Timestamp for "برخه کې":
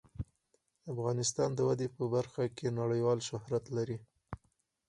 2.13-2.75